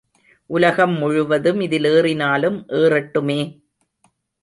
உலகம் 0.49 0.93
முழுவதும் 0.93 1.59
இதில் 1.59 1.83
ஏறினாலும் 1.85 2.59
ஏறட்டுமே! 2.73 3.39